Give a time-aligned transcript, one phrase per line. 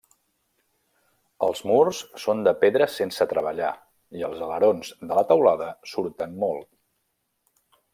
[1.47, 3.71] Els murs són de pedra sense treballar
[4.23, 6.71] i els alerons de la teulada surten molt.